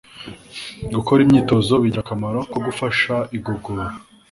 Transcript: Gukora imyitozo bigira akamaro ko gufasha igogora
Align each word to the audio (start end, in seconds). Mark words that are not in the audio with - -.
Gukora 0.95 1.19
imyitozo 1.25 1.73
bigira 1.83 2.01
akamaro 2.03 2.39
ko 2.51 2.57
gufasha 2.65 3.13
igogora 3.37 3.85